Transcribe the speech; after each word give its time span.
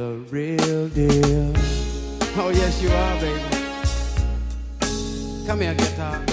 the 0.00 0.16
real 0.30 0.88
deal. 0.88 1.52
Oh, 2.38 2.48
yes, 2.48 2.80
you 2.80 2.88
are, 2.88 3.20
baby. 3.20 3.38
Come 5.46 5.60
here, 5.60 5.74
guitar. 5.74 6.24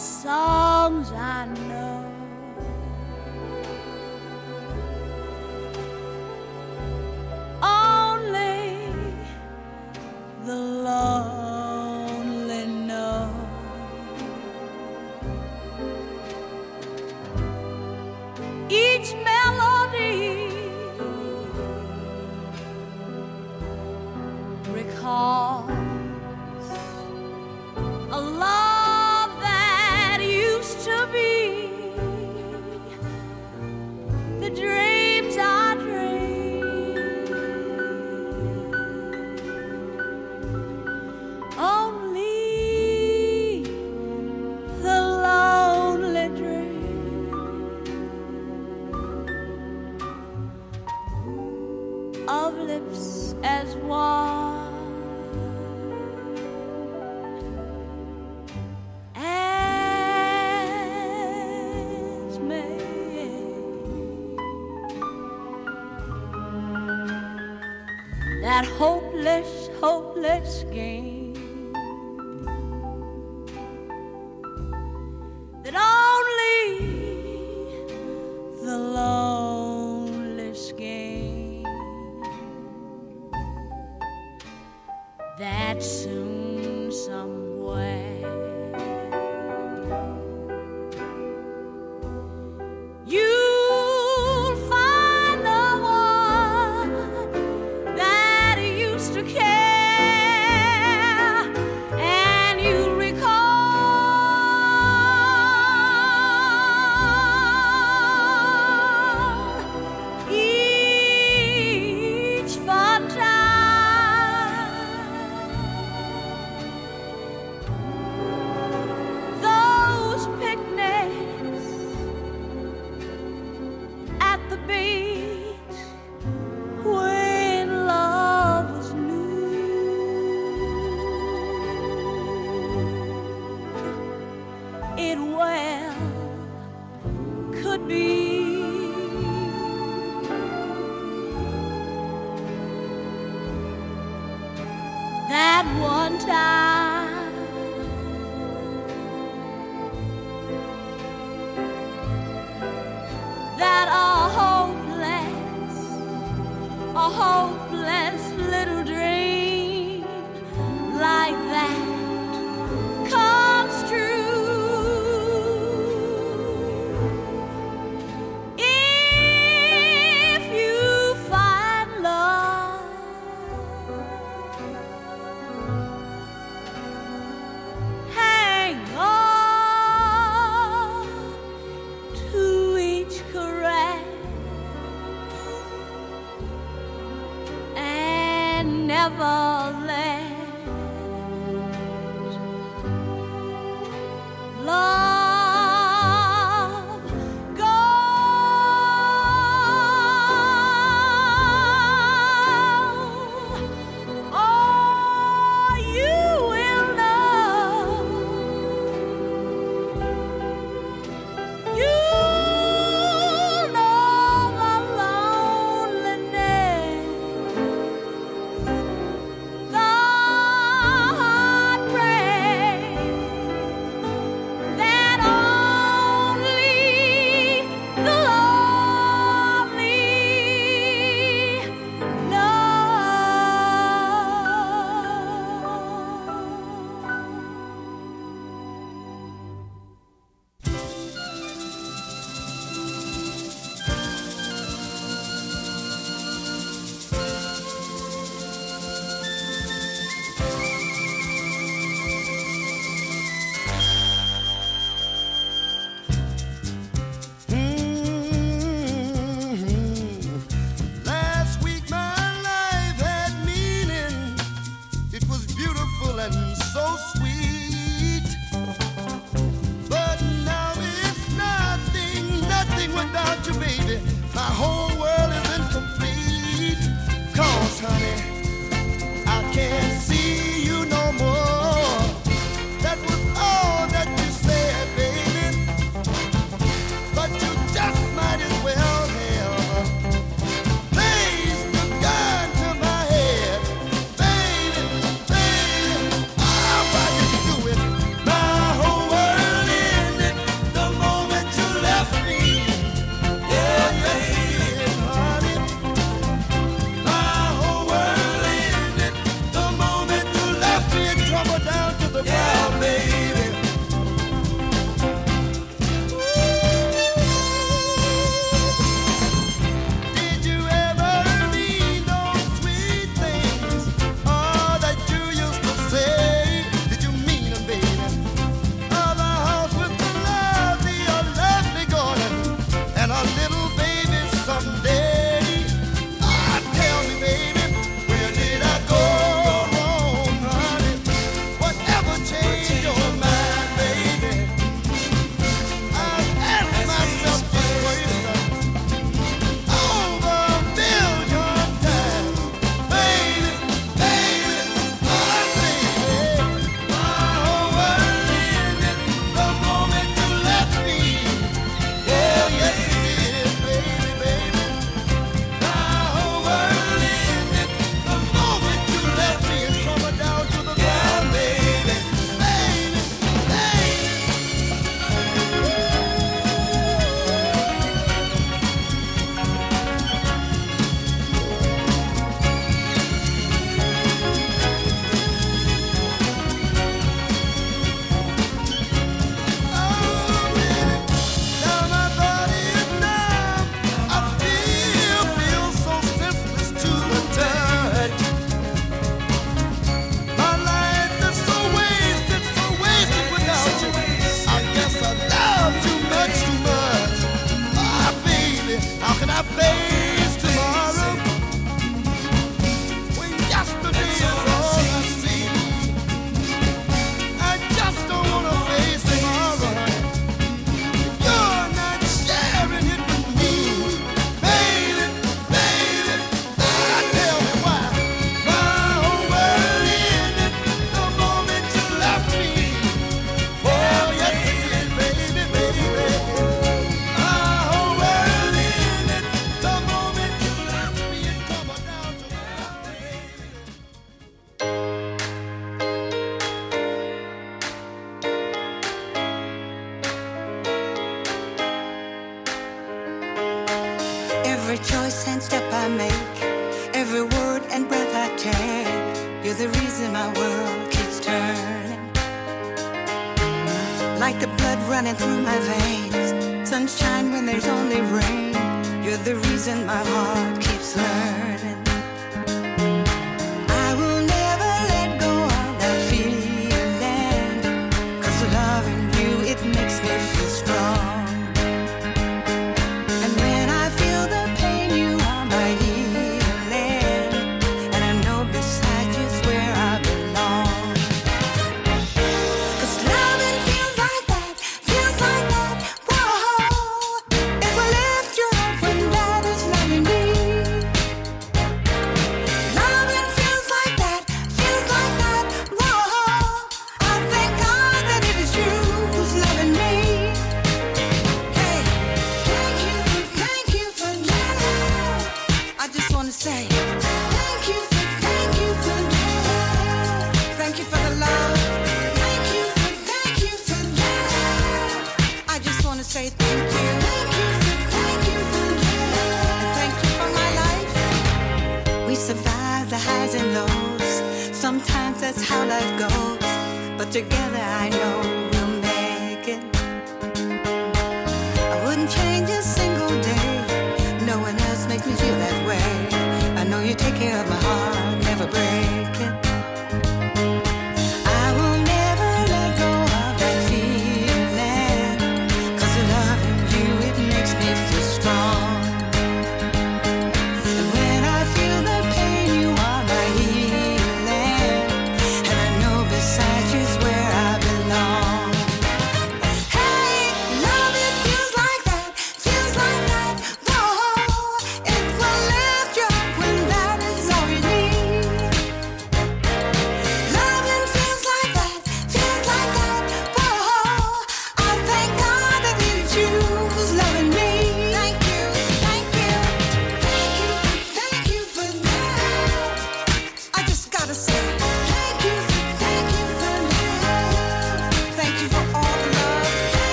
Songs 0.00 1.12
I 1.12 1.44
know. 1.68 1.99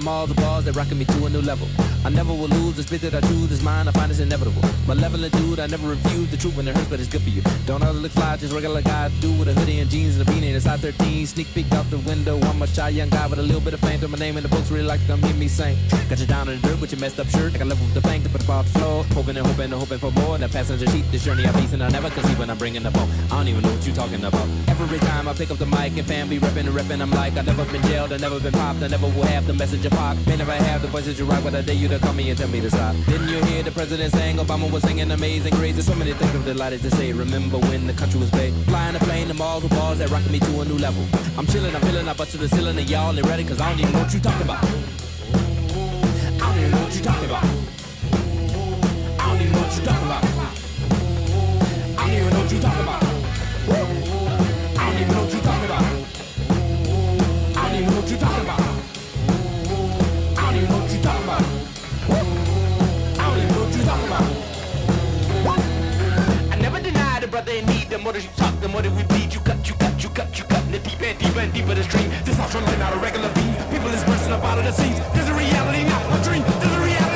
Flying 0.00 0.30
a 0.30 0.34
plane 0.34 0.34
to 0.34 0.34
Mars, 0.34 0.34
the 0.34 0.34
bars 0.34 0.64
that 0.64 0.76
rocking 0.76 0.98
me 0.98 1.04
to 1.04 1.26
a 1.26 1.30
new 1.30 1.42
level. 1.42 1.68
I 2.04 2.08
never 2.08 2.32
will 2.32 2.48
lose 2.48 2.76
the 2.76 2.82
spit 2.82 3.02
that 3.02 3.14
I 3.14 3.20
choose 3.20 3.52
is 3.52 3.62
mine. 3.62 3.88
I 3.88 3.92
find 3.92 4.10
it's 4.10 4.20
inevitable. 4.20 4.62
Malevolent 4.86 5.32
dude, 5.34 5.60
I 5.60 5.66
never 5.66 5.88
refuse 5.88 6.30
the 6.30 6.36
truth 6.36 6.56
when 6.56 6.66
it 6.66 6.76
hurts, 6.76 6.88
but 6.88 7.00
it's 7.00 7.08
good 7.08 7.22
for 7.22 7.28
you. 7.30 7.42
Don't 7.66 7.80
to 7.80 7.92
look 7.92 8.12
fly, 8.12 8.36
just 8.36 8.52
regular 8.52 8.82
guy 8.82 9.10
dude 9.20 9.38
with 9.38 9.48
a 9.48 9.54
hoodie 9.54 9.80
and 9.80 9.90
jeans 9.90 10.18
and 10.18 10.28
a 10.28 10.32
beanie. 10.32 10.54
It's 10.54 10.66
I 10.66 10.76
13, 10.76 11.26
sneak 11.26 11.48
peek 11.54 11.70
out 11.72 11.88
the 11.90 11.98
window. 11.98 12.40
I'm 12.40 12.62
a 12.62 12.66
shy 12.66 12.88
young 12.90 13.10
guy 13.10 13.26
with 13.26 13.38
a 13.38 13.42
little 13.42 13.60
bit 13.60 13.74
of 13.74 13.80
fame. 13.80 14.00
Throw 14.00 14.08
my 14.08 14.18
name 14.18 14.36
in 14.36 14.42
the 14.42 14.48
books, 14.48 14.70
really 14.70 14.86
like 14.86 15.00
to 15.00 15.06
come 15.08 15.22
hear 15.22 15.34
me 15.34 15.48
sing. 15.48 15.76
Got 16.08 16.20
you 16.20 16.26
down 16.26 16.48
in 16.48 16.60
the 16.60 16.68
dirt 16.68 16.80
with 16.80 16.92
your 16.92 17.00
messed 17.00 17.20
up 17.20 17.28
shirt. 17.28 17.60
I 17.60 17.64
left 17.64 17.80
with 17.80 17.94
the 17.94 18.00
bank 18.00 18.24
to 18.24 18.30
put 18.30 18.40
the 18.40 18.62
the 18.62 18.78
floor. 18.78 19.04
Hoping 19.14 19.36
and 19.36 19.46
hoping 19.46 19.72
and 19.72 19.74
hoping 19.74 19.98
for 19.98 20.10
more. 20.12 20.34
And 20.34 20.42
that 20.42 20.52
passenger 20.52 20.86
seat, 20.86 21.04
this 21.12 21.24
journey 21.24 21.46
I 21.46 21.52
face 21.52 21.72
and 21.72 21.82
I 21.82 21.90
never 21.90 22.10
conceive 22.10 22.38
when 22.38 22.50
I'm 22.50 22.58
bringing 22.58 22.82
the 22.82 22.90
phone. 22.90 23.08
I 23.30 23.36
don't 23.36 23.48
even 23.48 23.62
know 23.62 23.72
what 23.72 23.86
you're 23.86 23.94
talking 23.94 24.24
about. 24.24 24.48
Every 24.68 24.98
time 25.00 25.28
I 25.28 25.34
pick 25.34 25.50
up 25.50 25.58
the 25.58 25.66
mic 25.66 25.96
and 25.98 26.06
family 26.06 26.38
repping 26.38 26.66
and 26.66 26.74
repping, 26.74 27.00
I'm 27.00 27.10
like, 27.10 27.36
I 27.36 27.42
never 27.42 27.64
been 27.66 27.82
jailed, 27.82 28.12
I 28.12 28.16
never 28.16 28.40
been 28.40 28.52
popped, 28.52 28.82
I 28.82 28.88
never 28.88 29.06
will 29.06 29.24
have 29.24 29.46
the 29.46 29.52
message 29.52 29.84
of 29.90 29.98
pop. 29.98 30.16
May 30.26 30.36
never 30.36 30.52
have 30.52 30.82
the 30.82 30.88
voice 30.88 31.06
that 31.06 31.18
you 31.18 31.24
rock, 31.24 31.42
but 31.44 31.54
I 31.54 31.62
dare 31.62 31.74
you 31.74 31.88
to 31.88 31.98
come 31.98 32.16
me 32.16 32.28
and 32.30 32.38
tell 32.38 32.48
me 32.48 32.60
to 32.60 32.70
stop. 32.70 32.94
Didn't 33.06 33.28
you 33.28 33.42
hear 33.44 33.62
the 33.62 33.70
president 33.70 34.12
saying 34.12 34.36
Obama 34.36 34.70
was 34.70 34.82
singing 34.82 35.10
amazing 35.10 35.54
grace? 35.54 35.84
So 35.84 35.94
many 35.94 36.12
things 36.12 36.34
I'm 36.34 36.44
delighted 36.44 36.82
to 36.82 36.90
say. 36.90 37.12
Remember 37.12 37.58
when 37.58 37.86
the 37.86 37.92
country 37.92 38.20
was 38.20 38.30
big? 38.30 38.52
Flying 38.64 38.96
a 38.96 38.98
plane 39.00 39.28
to 39.28 39.34
Mars 39.34 39.62
with 39.62 39.72
bars 39.72 39.98
that 39.98 40.10
rocking 40.10 40.32
me 40.32 40.38
to 40.40 40.60
a 40.60 40.64
new 40.64 40.78
level. 40.78 41.04
I'm 41.36 41.46
chilling, 41.46 41.74
I'm 41.74 41.82
feeling, 41.82 42.08
I 42.08 42.12
bust 42.14 42.32
to 42.32 42.38
the 42.38 42.48
ceiling 42.48 42.78
and 42.78 42.88
y'all 42.88 43.16
ain't 43.16 43.26
ready, 43.26 43.44
cause 43.44 43.60
I 43.60 43.70
don't 43.70 43.80
even 43.80 43.92
know 43.92 44.00
what 44.00 44.14
you 44.14 44.20
talking 44.20 44.42
about. 44.42 44.64
I 44.64 44.68
don't 46.38 46.58
even 46.58 46.70
know 46.70 46.82
what 46.82 46.94
you 46.94 47.02
talking 47.02 47.24
about. 47.24 47.44
I 49.18 49.26
don't 49.28 49.40
even 49.40 49.52
know 49.52 49.60
what 49.62 49.76
you 49.76 49.84
talking 49.84 50.06
about. 50.06 50.24
I 51.98 52.06
don't 52.06 52.14
even 52.16 52.30
know 52.30 52.40
what 52.40 52.52
you 52.52 52.60
talking 52.60 52.82
about. 52.82 53.02
I 53.02 54.84
don't 54.84 55.00
even 55.00 55.12
know 55.12 55.22
what 55.22 55.32
you 55.32 55.40
talking 55.40 55.64
about. 55.64 55.84
I 57.56 57.68
don't 57.68 57.74
even 57.76 57.90
know 57.90 58.00
what 58.00 58.10
you 58.10 58.16
talking 58.16 58.44
about. 58.44 58.79
The 67.90 67.98
more 67.98 68.12
that 68.12 68.22
you 68.22 68.30
talk, 68.36 68.54
the 68.60 68.68
more 68.68 68.82
that 68.82 68.94
we 68.94 69.02
bleed. 69.02 69.34
You 69.34 69.40
cut, 69.40 69.66
you 69.66 69.74
cut, 69.74 69.98
you 70.00 70.10
cut, 70.10 70.38
you 70.38 70.44
cut. 70.44 70.62
In 70.62 70.70
the 70.70 70.78
deep 70.78 71.02
end, 71.02 71.18
deeper 71.18 71.40
and 71.40 71.52
deeper 71.52 71.74
the 71.74 71.82
stream. 71.82 72.08
This 72.22 72.36
house 72.36 72.54
running 72.54 72.78
not 72.78 72.94
a 72.94 72.98
regular 73.02 73.26
beat. 73.34 73.50
People 73.66 73.90
is 73.90 74.04
bursting 74.04 74.30
up 74.30 74.44
out 74.46 74.58
of 74.58 74.64
the 74.64 74.70
seats. 74.70 75.02
There's 75.10 75.26
a 75.26 75.34
reality, 75.34 75.82
not 75.82 75.98
a 76.06 76.22
dream. 76.22 76.46
There's 76.62 76.70
a 76.70 76.82
reality, 76.86 77.09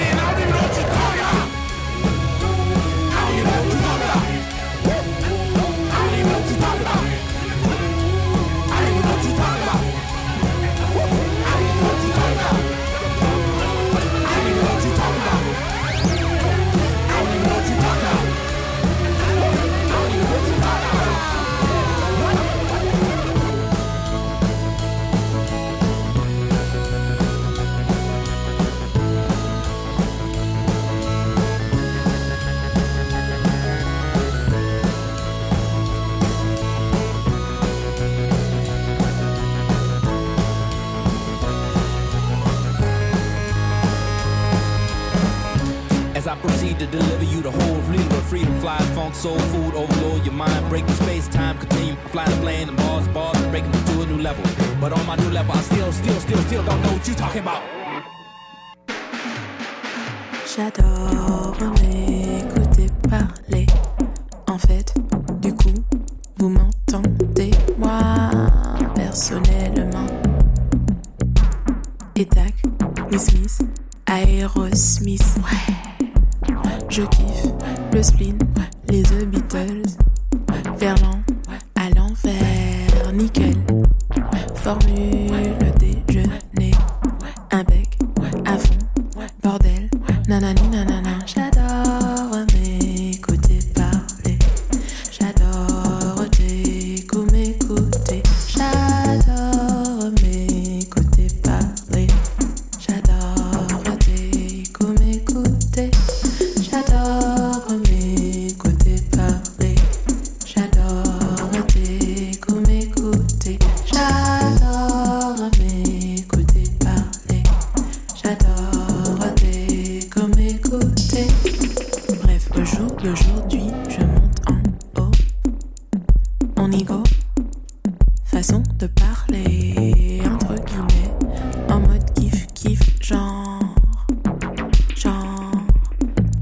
soul 49.14 49.38
food, 49.38 49.74
overload 49.74 50.24
your 50.24 50.34
mind, 50.34 50.68
break 50.68 50.86
the 50.86 50.92
space 50.92 51.28
time 51.28 51.58
continuum. 51.58 51.96
Fly 52.08 52.24
the 52.28 52.36
plane 52.40 52.68
and 52.68 52.76
bars, 52.76 53.08
bars, 53.08 53.40
breaking 53.46 53.72
to 53.72 54.02
a 54.02 54.06
new 54.06 54.18
level. 54.18 54.44
But 54.80 54.92
on 54.92 55.06
my 55.06 55.16
new 55.16 55.30
level, 55.30 55.54
I 55.54 55.60
still, 55.60 55.92
still, 55.92 56.20
still, 56.20 56.42
still 56.42 56.64
don't 56.64 56.82
know 56.82 56.92
what 56.92 57.08
you 57.08 57.14
talking 57.14 57.42
about. 57.42 57.73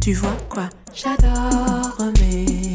Tu 0.03 0.15
vois 0.15 0.37
quoi. 0.49 0.69
J'adore 0.93 2.11
mes 2.21 2.72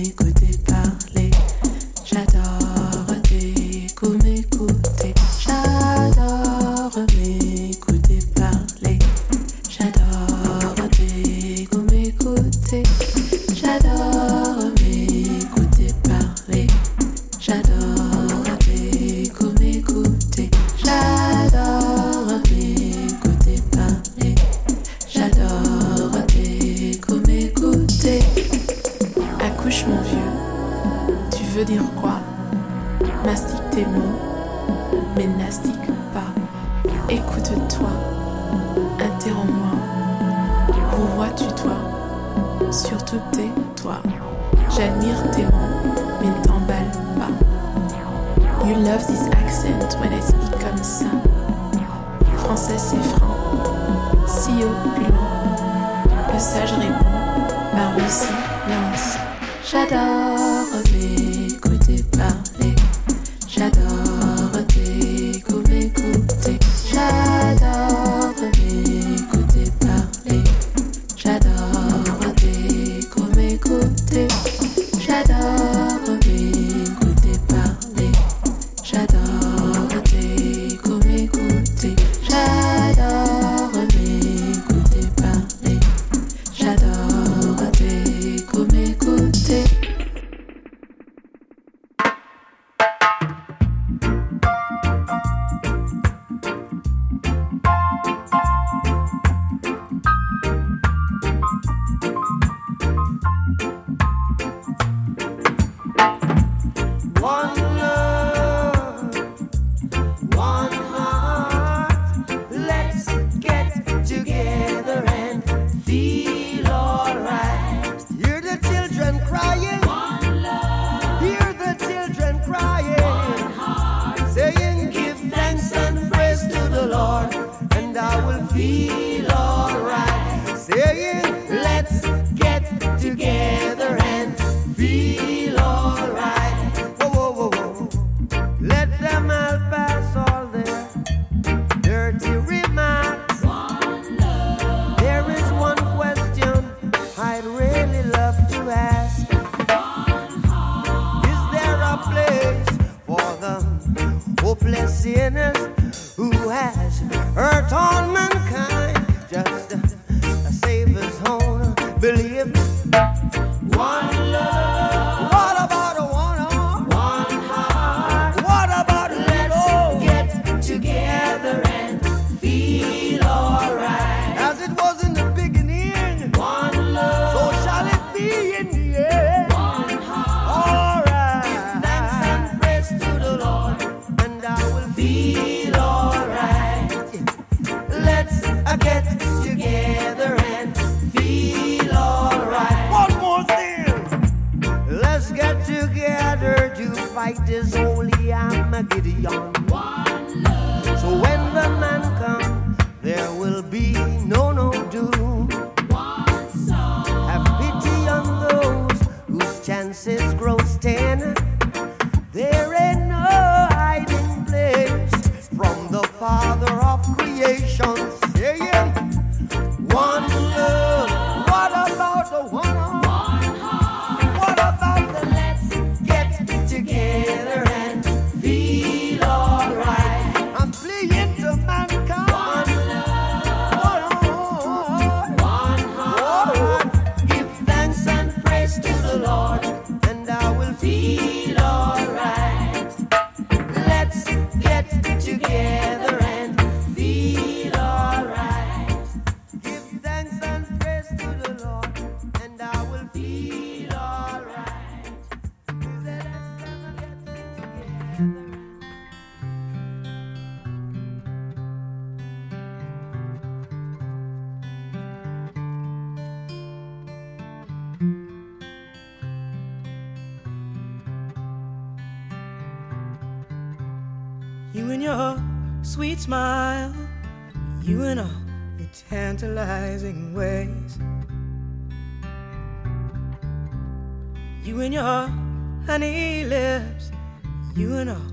and 287.98 288.12
all 288.12 288.32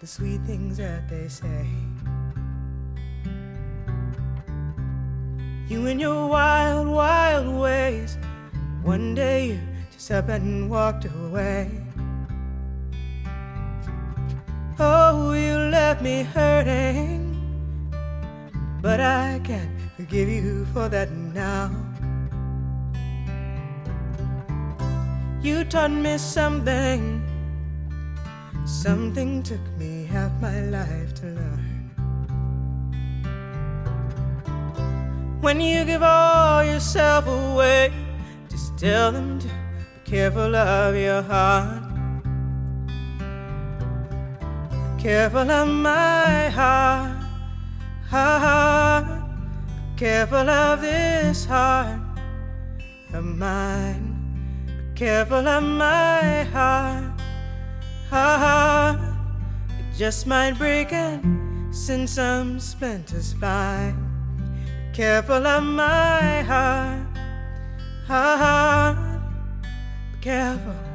the 0.00 0.06
sweet 0.06 0.40
things 0.42 0.76
that 0.76 1.08
they 1.08 1.26
say. 1.26 1.66
You 5.68 5.86
and 5.86 6.00
your 6.00 6.28
wild, 6.28 6.86
wild 6.86 7.48
ways. 7.60 8.18
One 8.82 9.14
day 9.14 9.46
you 9.46 9.60
just 9.90 10.10
up 10.10 10.28
and 10.28 10.70
walked 10.70 11.06
away. 11.06 11.70
Oh, 14.78 15.32
you 15.32 15.56
left 15.72 16.02
me 16.02 16.22
hurting. 16.22 17.32
But 18.82 19.00
I 19.00 19.40
can't 19.42 19.70
forgive 19.96 20.28
you 20.28 20.66
for 20.74 20.88
that 20.90 21.10
now. 21.10 21.70
You 25.40 25.64
taught 25.64 25.90
me 25.90 26.18
something. 26.18 27.25
Something 28.66 29.44
took 29.44 29.60
me 29.78 30.04
half 30.04 30.32
my 30.40 30.60
life 30.62 31.14
to 31.20 31.26
learn. 31.26 31.76
When 35.40 35.60
you 35.60 35.84
give 35.84 36.02
all 36.02 36.64
yourself 36.64 37.28
away, 37.28 37.92
just 38.50 38.76
tell 38.76 39.12
them 39.12 39.38
to 39.38 39.46
be 39.46 40.10
careful 40.10 40.56
of 40.56 40.96
your 40.96 41.22
heart. 41.22 41.82
Be 44.96 45.02
Careful 45.02 45.48
of 45.48 45.68
my 45.68 46.48
heart, 46.48 47.16
heart. 48.10 49.22
Careful 49.96 50.50
of 50.50 50.80
this 50.80 51.44
heart 51.44 52.00
of 53.14 53.24
mine. 53.24 54.16
Be 54.66 54.98
Careful 54.98 55.46
of 55.46 55.62
my 55.62 56.42
heart, 56.52 57.05
heart. 58.10 59.00
It 59.68 59.96
just 59.96 60.26
might 60.26 60.58
break 60.58 60.92
and 60.92 61.74
send 61.74 62.08
some 62.08 62.58
splinters 62.60 63.32
flying. 63.34 64.02
Careful 64.92 65.46
of 65.46 65.62
my 65.62 66.42
heart, 66.42 67.06
heart. 68.06 68.96
Be 70.12 70.18
careful. 70.20 70.85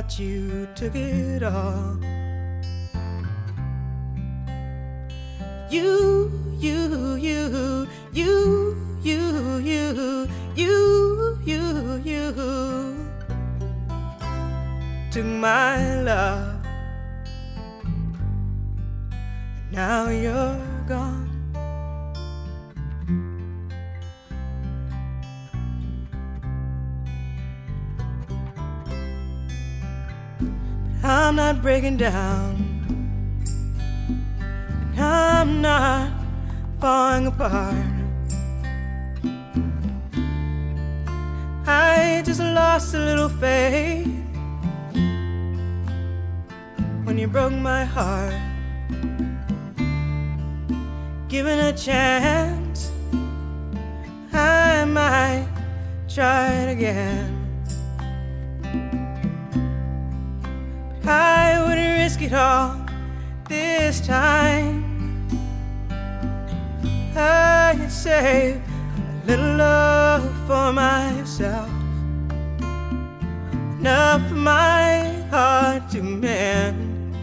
Thought 0.00 0.18
you 0.18 0.66
took 0.74 0.94
it 0.94 1.42
all. 1.42 1.98
You, 5.68 6.32
you, 6.58 7.16
you, 7.16 7.86
you, 8.10 8.76
you, 9.02 9.60
you, 9.60 10.28
you, 10.56 11.38
you, 11.44 12.02
you 12.02 12.32
took 15.10 15.26
my 15.26 16.00
love. 16.00 16.64
Now 19.70 20.08
you're 20.08 20.56
gone. 20.88 21.29
Not 31.40 31.62
breaking 31.62 31.96
down. 31.96 32.54
And 34.94 35.00
I'm 35.00 35.62
not 35.62 36.12
falling 36.78 37.26
apart. 37.28 37.86
I 41.66 42.22
just 42.26 42.40
lost 42.40 42.92
a 42.92 42.98
little 42.98 43.30
faith 43.30 44.06
when 47.04 47.16
you 47.16 47.26
broke 47.26 47.54
my 47.54 47.84
heart. 47.86 48.42
Given 51.28 51.58
a 51.58 51.72
chance, 51.72 52.92
I 54.30 54.84
might 54.84 55.48
try 56.06 56.52
it 56.62 56.68
again. 56.76 57.40
Risk 62.20 62.32
it 62.32 62.36
all 62.36 62.76
this 63.48 64.00
time. 64.00 64.84
I'd 67.16 67.88
save 67.90 68.56
a 68.56 69.26
little 69.26 69.56
love 69.56 70.46
for 70.46 70.72
myself 70.72 71.68
enough 73.78 74.28
for 74.28 74.34
my 74.34 75.10
heart 75.30 75.90
to 75.90 76.02
mend. 76.02 77.14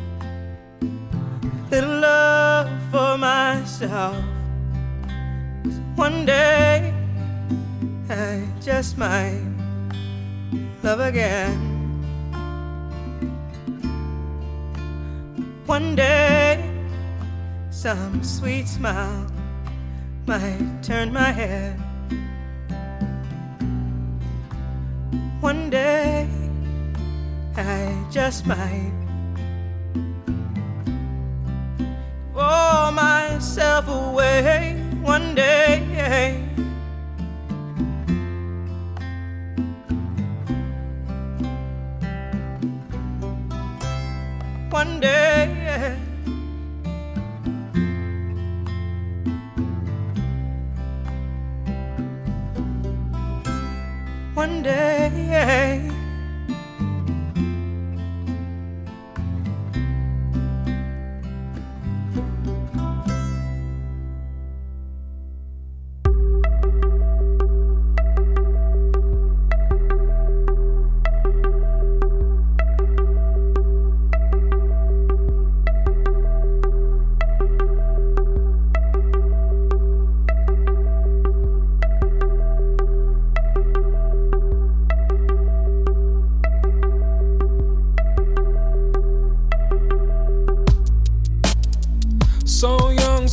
a 0.81 1.69
Little 1.71 1.99
love 1.99 2.69
for 2.91 3.17
myself. 3.17 4.15
one 5.95 6.25
day 6.25 6.93
I 8.09 8.43
just 8.61 8.97
might 8.97 9.43
love 10.83 10.99
again. 10.99 11.66
One 15.67 15.97
day, 15.97 16.63
some 17.71 18.23
sweet 18.23 18.69
smile 18.69 19.27
might 20.25 20.81
turn 20.81 21.11
my 21.11 21.29
head. 21.29 21.77
One 25.41 25.69
day, 25.69 26.29
I 27.57 28.07
just 28.09 28.45
might 28.47 28.93
pour 32.33 32.91
myself 32.93 33.89
away. 33.89 34.81
One 35.01 35.35
day, 35.35 36.43
one 44.69 44.99
day, 45.01 45.56
one 54.47 54.63
day. 54.63 55.96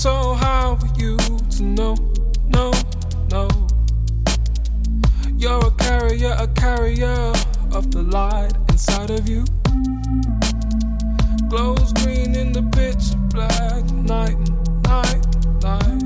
So 0.04 0.34
how 0.34 0.76
are 0.82 0.98
you 0.98 1.16
to 1.16 1.62
know? 1.62 1.94
No, 2.48 2.72
no. 3.30 3.48
You're 5.38 5.66
a 5.66 5.70
carrier, 5.78 6.36
a 6.38 6.46
carrier 6.46 7.32
of 7.72 7.90
the 7.90 8.02
light 8.02 8.52
inside 8.68 9.08
of 9.08 9.26
you. 9.26 9.46
Glows 11.48 11.94
green 11.94 12.34
in 12.34 12.52
the 12.52 12.64
pitch 12.76 13.16
black 13.30 13.82
night, 13.92 14.36
night, 14.84 15.24
night. 15.62 16.02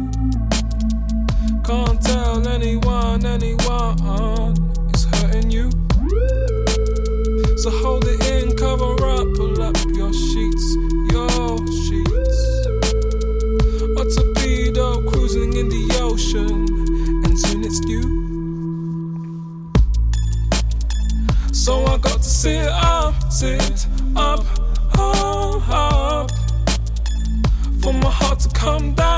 Can't 1.64 2.00
tell 2.00 2.46
anyone, 2.46 3.26
anyone 3.26 4.54
is 4.94 5.06
hurting 5.06 5.50
you. 5.50 5.72
So 7.56 7.70
hold 7.70 8.04
it. 8.04 8.22
in. 8.22 8.27
Sit 22.38 22.68
up, 22.68 23.32
sit 23.32 23.88
up, 24.14 24.44
up, 24.96 25.68
up. 25.68 26.30
For 27.82 27.92
my 27.92 28.08
heart 28.08 28.38
to 28.38 28.48
come 28.50 28.94
down. 28.94 29.17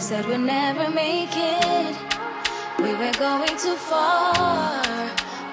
We 0.00 0.04
said 0.04 0.24
we'd 0.24 0.38
never 0.38 0.88
make 0.88 1.36
it. 1.36 1.94
We 2.78 2.94
were 2.94 3.12
going 3.18 3.54
too 3.58 3.76
far. 3.76 4.82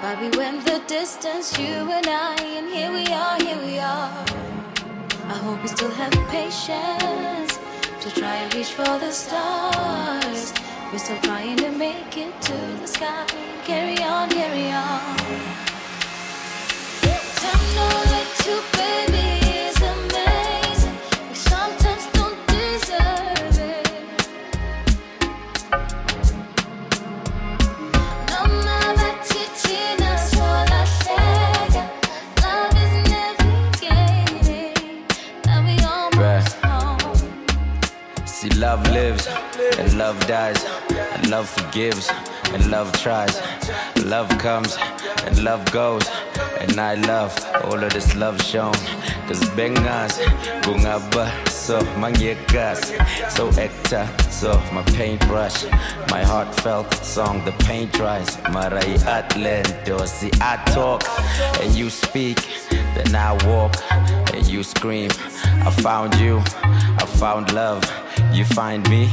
But 0.01 0.21
we 0.21 0.29
went 0.37 0.63
the 0.63 0.81
distance, 0.87 1.59
you 1.59 1.91
and 1.91 2.07
I, 2.07 2.33
and 2.55 2.69
here 2.69 2.93
we 2.93 3.05
are, 3.07 3.35
here 3.43 3.57
we 3.57 3.77
are. 3.77 4.25
I 5.33 5.37
hope 5.43 5.61
you 5.63 5.67
still 5.67 5.91
have 5.91 6.13
patience 6.29 7.59
to 7.99 8.09
try 8.09 8.35
and 8.35 8.55
reach 8.55 8.71
for 8.71 8.97
the 9.03 9.11
stars. 9.11 10.53
We're 10.93 10.99
still 10.99 11.19
trying 11.23 11.57
to 11.57 11.69
make 11.73 12.15
it 12.15 12.41
to 12.43 12.57
the 12.79 12.87
sky. 12.87 13.25
Carry 13.65 14.01
on, 14.01 14.29
carry 14.29 14.71
on. 14.71 15.17
Time 17.43 17.65
to 17.75 17.87
let 18.13 18.45
you 18.47 18.61
baby. 18.71 19.16
lives, 38.97 39.27
and 39.77 39.97
love 39.97 40.17
dies, 40.27 40.59
and 41.13 41.29
love 41.29 41.47
forgives, 41.47 42.09
and 42.53 42.61
love 42.71 42.91
tries. 43.03 43.35
Love 44.15 44.29
comes, 44.45 44.75
and 45.25 45.43
love 45.43 45.63
goes, 45.71 46.05
and 46.61 46.79
I 46.79 46.93
love 47.11 47.33
all 47.65 47.81
of 47.85 47.91
this 47.93 48.15
love 48.15 48.41
shown. 48.41 48.77
Cause 49.27 49.43
bengas, 49.57 50.13
gungaba, 50.63 51.25
so 51.49 51.77
gas 52.53 52.79
so 53.35 53.43
ekta, 53.65 54.01
so 54.39 54.49
my 54.73 54.83
paintbrush, 54.97 55.57
my 56.09 56.23
heartfelt 56.23 56.91
song, 57.15 57.43
the 57.45 57.51
paint 57.67 57.91
dries. 57.93 58.29
Marai 58.53 58.95
does 59.85 60.11
see 60.11 60.31
I 60.41 60.53
talk, 60.77 61.01
and 61.61 61.69
you 61.75 61.89
speak, 61.89 62.39
then 62.95 63.15
I 63.15 63.31
walk, 63.45 63.75
and 64.33 64.47
you 64.47 64.63
scream. 64.63 65.11
I 65.67 65.71
found 65.85 66.15
you, 66.15 66.41
I 67.01 67.05
found 67.21 67.53
love. 67.53 67.83
You 68.37 68.45
find 68.45 68.87
me, 68.87 69.09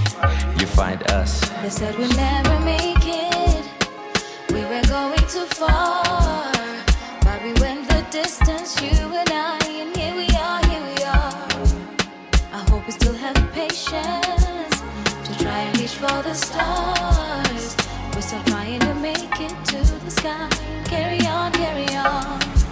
you 0.61 0.67
find 0.67 1.03
us. 1.11 1.41
They 1.63 1.71
said 1.71 1.97
we'll 1.97 2.15
never 2.15 2.61
make 2.61 3.07
it. 3.07 3.65
We 4.53 4.61
were 4.67 4.83
going 4.87 5.25
too 5.33 5.47
far. 5.47 6.05
But 7.23 7.43
we 7.43 7.55
went 7.55 7.89
the 7.89 8.05
distance, 8.11 8.83
you 8.83 8.91
and 8.91 9.31
I, 9.31 9.59
and 9.65 9.97
here 9.97 10.15
we 10.15 10.29
are, 10.37 10.61
here 10.69 10.85
we 10.91 11.03
are. 11.05 11.49
I 12.53 12.67
hope 12.69 12.85
we 12.85 12.93
still 12.93 13.15
have 13.15 13.35
patience 13.55 14.77
to 15.25 15.43
try 15.43 15.59
and 15.59 15.81
reach 15.81 15.95
for 15.95 16.23
the 16.23 16.35
stars. 16.35 17.77
We're 18.15 18.21
still 18.21 18.43
trying 18.45 18.81
to 18.81 18.95
make 18.97 19.41
it 19.41 19.57
to 19.69 19.79
the 20.05 20.11
sky. 20.11 20.51
Carry 20.85 21.27
on, 21.27 21.51
carry 21.53 21.97
on. 21.97 22.64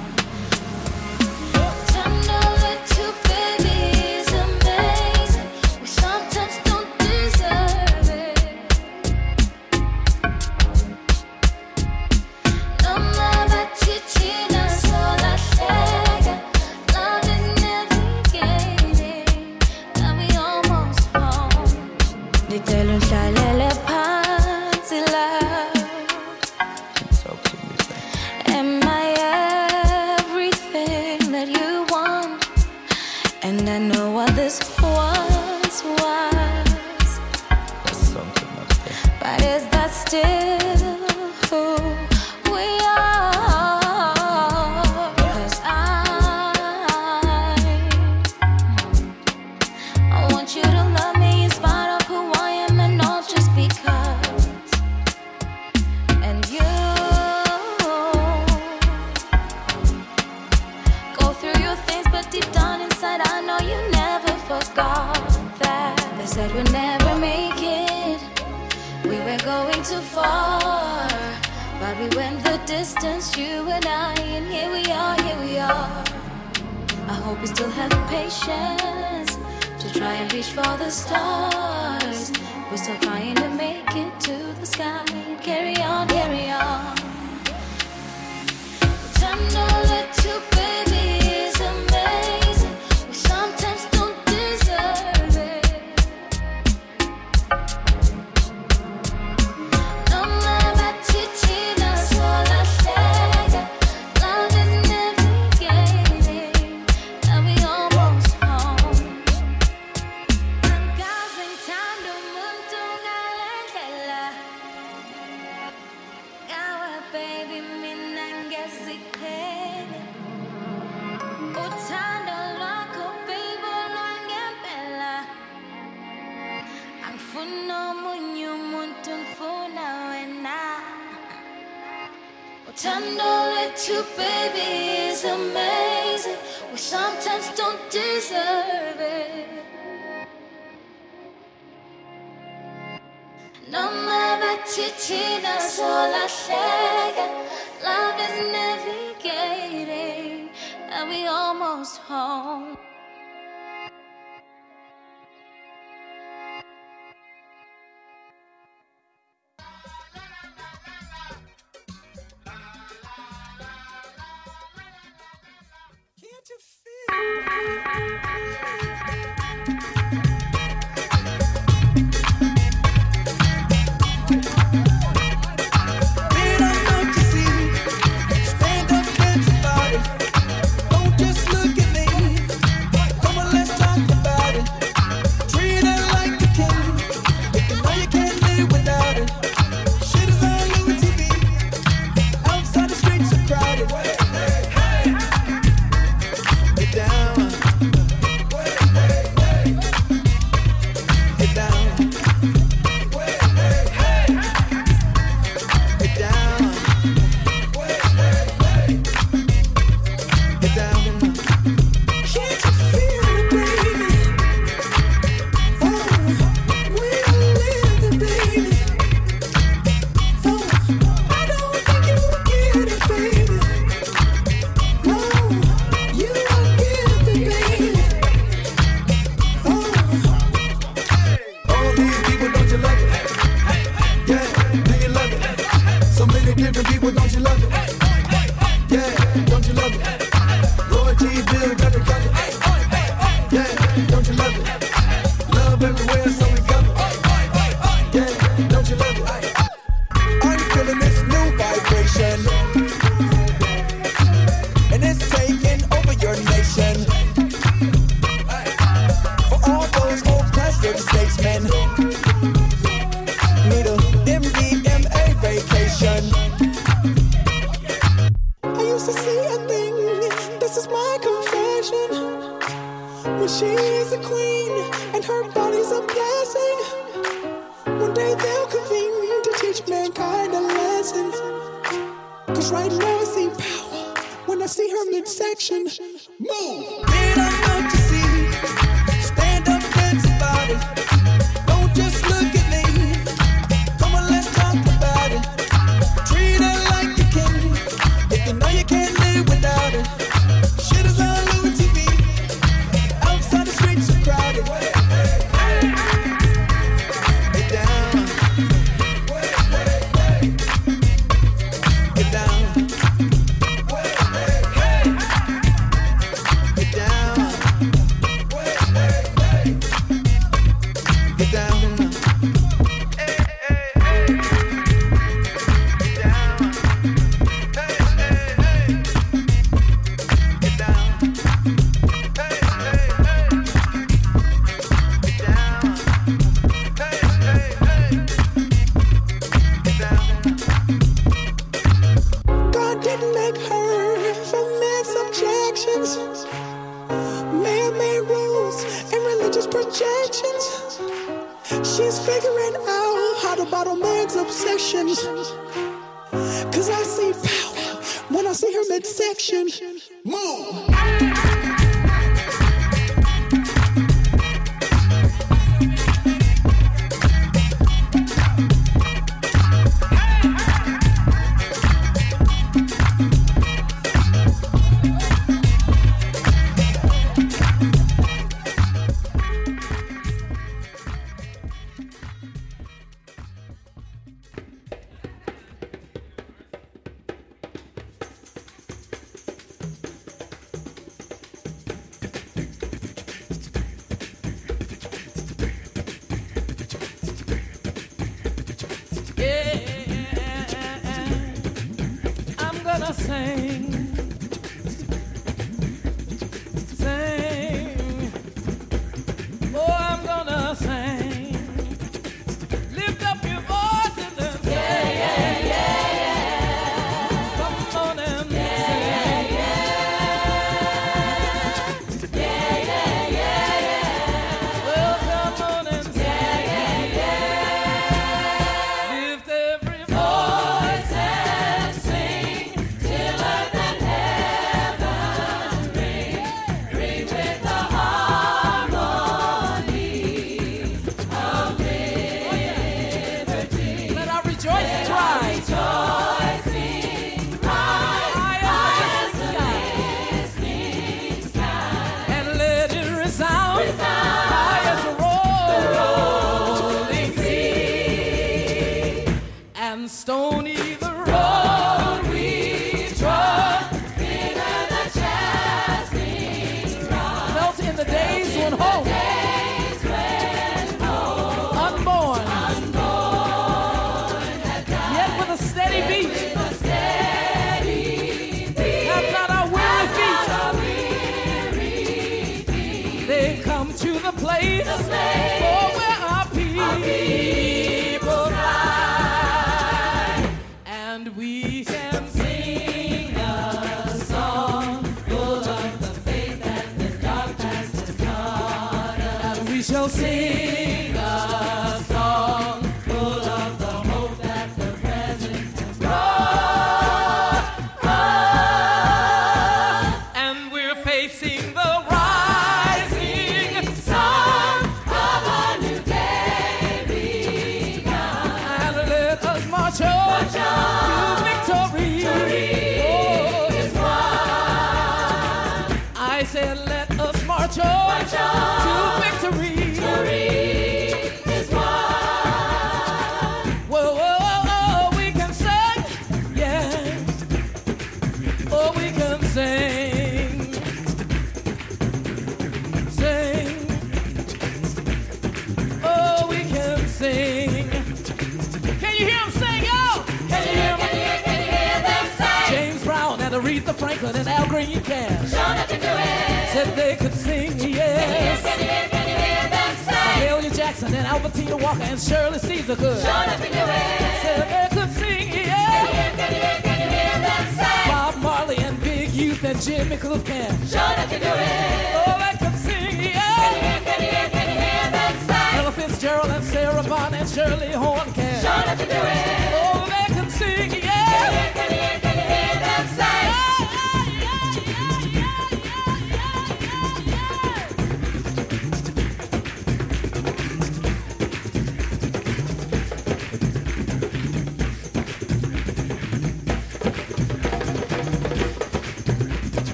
Aretha 553.72 553.94
Franklin 553.94 554.36
and 554.36 554.48
Al 554.48 554.68
Green 554.68 555.00
can. 555.00 555.48
Sure 555.48 555.58
can 555.88 556.00
do 556.00 556.06
it. 556.06 556.68
Said 556.74 556.94
they 556.94 557.16
could 557.16 557.32
sing, 557.32 557.72
yes. 557.78 558.60
Can 558.62 558.78
you 558.78 558.84
hear, 558.84 559.08
can 559.08 559.28
you 559.28 559.34
hear, 559.34 559.68
them 559.70 559.96
sing? 559.96 560.14
Mahalia 560.14 560.76
Jackson 560.76 561.14
and 561.14 561.26
Albertina 561.26 561.76
Walker 561.78 562.02
and 562.02 562.20
Shirley 562.20 562.58
Caesar 562.58 562.96
could. 562.96 563.22
Sure 563.22 563.32
can 563.32 563.60
do 563.60 563.66
it. 563.72 564.42
Said 564.42 564.68
they 564.68 564.88
could 564.94 565.10
sing, 565.12 565.48
yeah. 565.48 565.88
Can 565.88 566.04
you 566.04 566.12
hear, 566.12 566.32
can 566.36 566.52
you 566.52 566.60
hear, 566.60 566.80
Can 566.82 567.00
you 567.00 567.08
hear 567.16 567.38
them 567.48 567.66
sing? 567.78 568.12
Bob 568.12 568.36
Marley 568.42 568.76
and 568.76 569.00
Big 569.02 569.30
Youth 569.30 569.64
and 569.64 569.80
Jimmy 569.80 570.16
Cliff 570.18 570.44
can. 570.44 570.70
Sure 570.86 571.16
you 571.32 571.38
do 571.40 571.48
it. 571.48 572.12
Oh, 572.20 572.36
they 572.44 572.54
could 572.60 572.76
sing, 572.76 573.16
yeah. 573.24 573.56
Can 573.56 573.72
you 573.72 573.80
hear, 573.88 574.00
can 574.04 574.20
you 574.20 574.30
hear, 574.36 574.48
can 574.50 574.68
you 574.68 574.80
hear 574.84 575.10
them 575.16 575.34
sing? 575.48 575.78
Ella 575.80 575.92
Fitzgerald 575.92 576.50
and 576.50 576.62
Sarah 576.64 577.02
Vaughan 577.04 577.32
and 577.34 577.48
Shirley 577.48 577.92
Horn 577.92 578.32
can. 578.34 578.60
Sure 578.60 578.84
you 578.92 579.06
do 579.08 579.16
it. 579.16 579.72
Oh, 579.80 580.04
they 580.12 580.28
could 580.34 580.50
sing, 580.52 580.90
yeah. 580.92 581.24
Can 581.32 581.52
you 581.52 581.58
hear, 581.58 581.72
can 581.72 581.90
you 581.90 582.00
hear, 582.02 582.18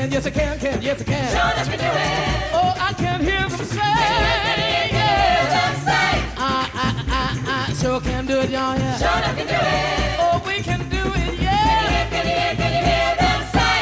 can, 0.00 0.12
yes 0.12 0.26
I 0.26 0.30
can, 0.30 0.58
can, 0.58 0.82
yes 0.82 1.00
I 1.00 1.04
can. 1.04 1.28
Sure 1.28 1.52
that 1.56 1.66
you 1.66 1.76
do 1.76 1.84
it. 1.84 2.56
Oh, 2.56 2.72
I 2.88 2.92
can 2.94 3.20
hear 3.20 3.44
them 3.48 3.64
say. 3.68 3.92
Hear 4.96 5.44
them 5.52 5.74
say. 5.84 6.08
I, 6.40 6.64
I, 6.72 6.88
I, 7.20 7.68
I 7.68 7.74
sure 7.74 8.00
can 8.00 8.24
do 8.26 8.40
it, 8.40 8.50
y'all, 8.50 8.76
yeah. 8.78 8.96
Sure 8.96 9.20
that 9.20 9.36
we 9.36 9.44
do 9.44 9.60
it. 9.60 10.16
Oh, 10.24 10.40
we 10.46 10.62
can 10.62 10.80
do 10.88 11.04
it, 11.04 11.40
yeah. 11.40 11.60
Can 11.76 11.84
you 11.84 11.90
hear, 11.92 12.06
can 12.08 12.24
you 12.24 12.32
hear, 12.32 12.54
can 12.56 12.72
you 12.72 12.84
hear 12.88 13.12
them 13.20 13.40
say? 13.52 13.78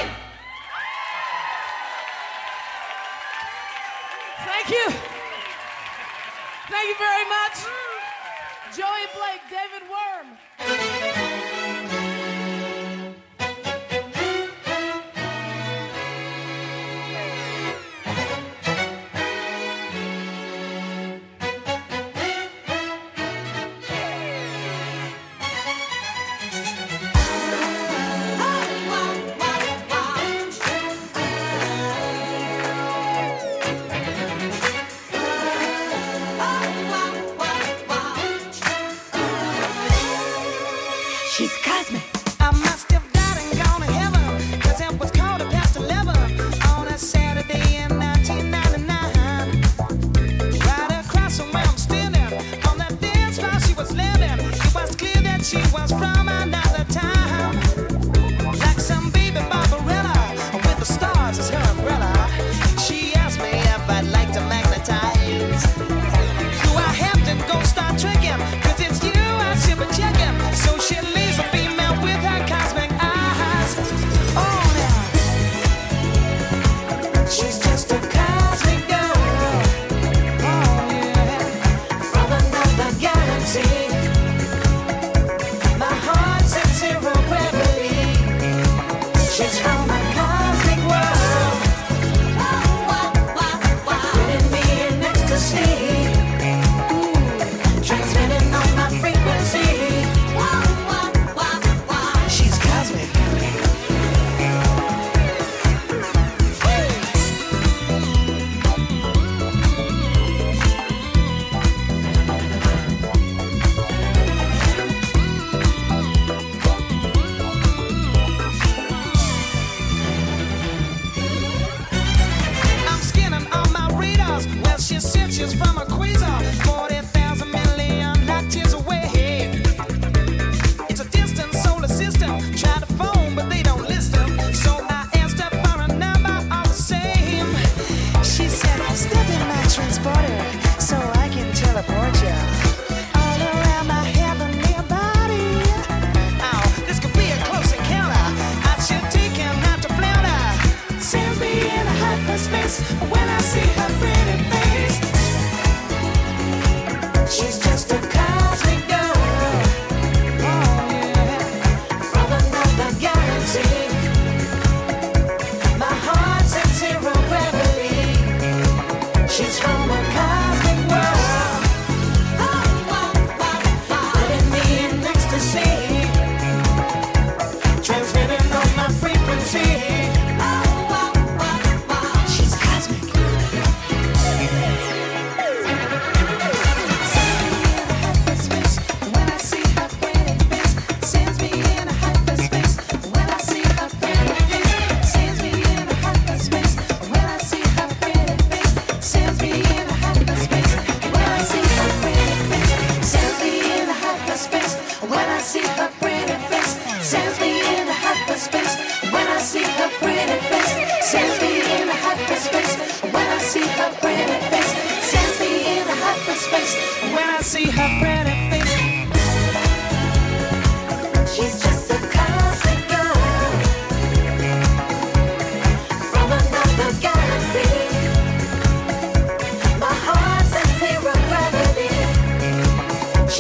Thank 4.43 4.67
you. 4.75 4.87
Thank 6.67 6.87
you 6.91 6.99
very 6.99 7.27
much. 7.31 7.57
Joey 8.75 9.07
Blake, 9.15 9.45
David 9.47 9.87
Worm. 9.87 11.28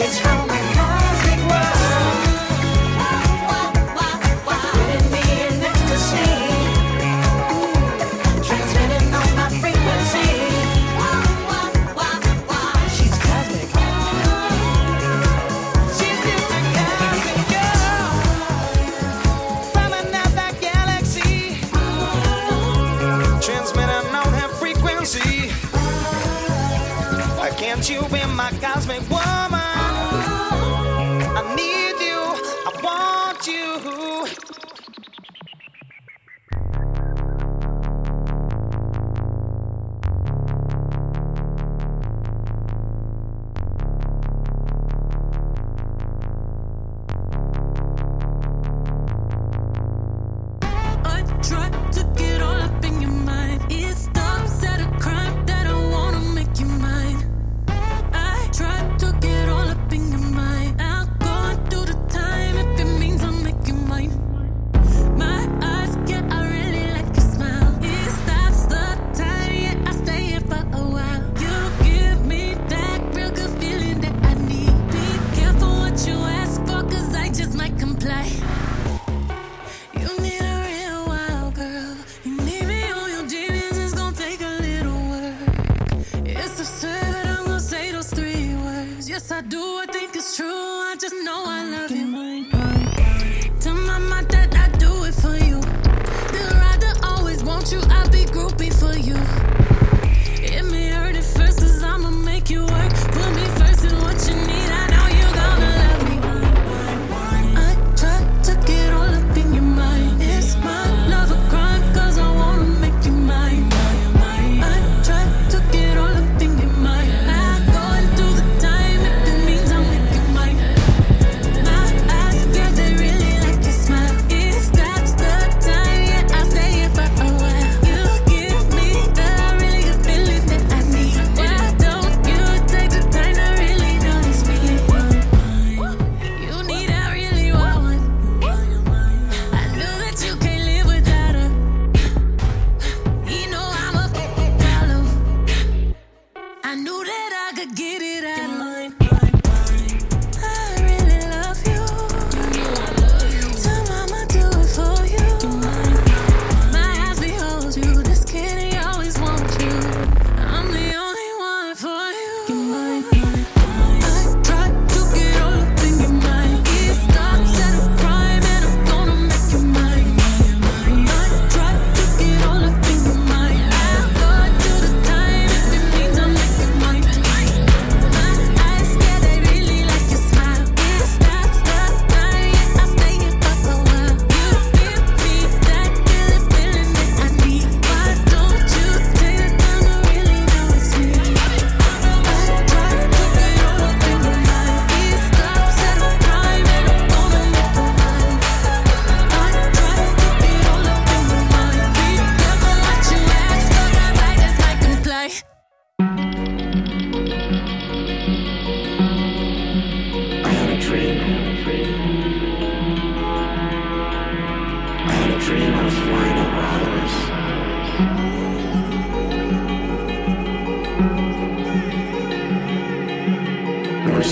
It's 0.01 0.20
from 0.20 0.38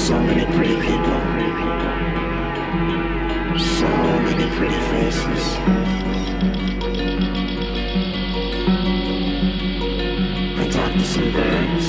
So 0.07 0.15
many 0.21 0.45
pretty 0.55 0.77
people. 0.77 1.21
So 3.59 3.89
many 4.27 4.47
pretty 4.57 4.81
faces. 4.93 5.45
I 10.61 10.69
talked 10.71 10.99
to 11.01 11.05
some 11.05 11.33
birds. 11.33 11.87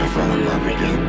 I 0.00 0.06
fell 0.14 0.30
in 0.30 0.40
love 0.44 0.66
again. 0.74 1.02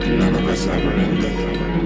And 0.00 0.18
none 0.18 0.34
of 0.34 0.48
us 0.48 0.66
ever 0.66 0.92
ended. 0.92 1.77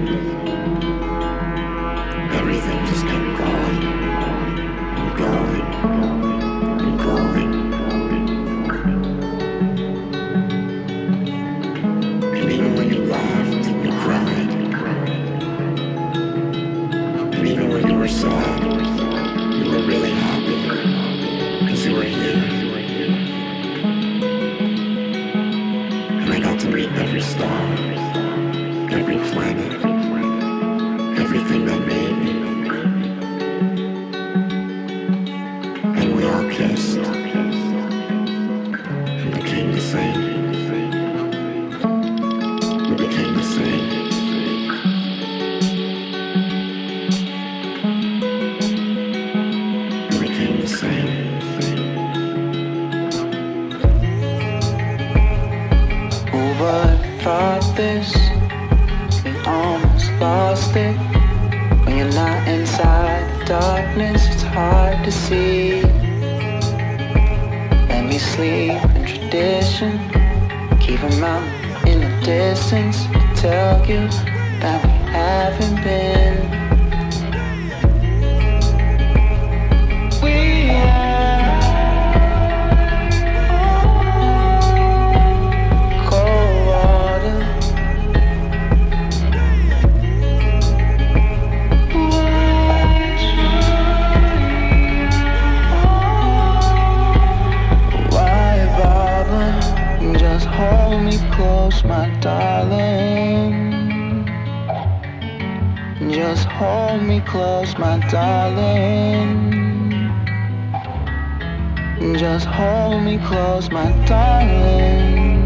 Just 112.33 112.47
hold 112.47 113.03
me 113.03 113.19
close, 113.19 113.69
my 113.69 113.91
darling. 114.07 115.45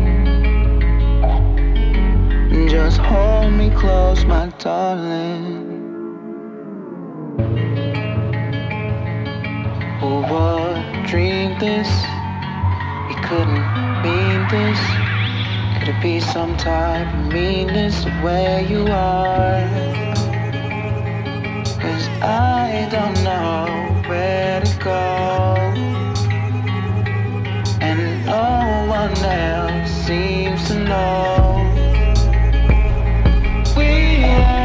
Just 2.69 2.99
hold 2.99 3.51
me 3.51 3.69
close, 3.71 4.23
my 4.23 4.47
darling. 4.57 5.67
Oh, 10.01 10.21
Who 10.23 10.33
would 10.33 11.05
dream 11.07 11.59
this? 11.59 11.89
It 13.11 13.19
couldn't 13.27 13.67
mean 14.05 14.47
this. 14.47 14.79
Could 15.79 15.89
it 15.89 16.01
be 16.01 16.21
some 16.21 16.55
type 16.55 17.13
of 17.13 17.33
meanness 17.33 18.05
where 18.23 18.61
you 18.61 18.88
are? 18.88 19.59
Cause 21.81 22.07
I 22.23 22.88
don't 22.89 23.21
know 23.25 23.65
where 24.07 24.61
to 24.61 24.77
go 24.81 25.97
no 28.38 28.85
one 28.88 29.17
else 29.25 29.89
seems 30.05 30.67
to 30.67 30.75
know. 30.83 31.73
We 33.75 34.23
are. 34.25 34.57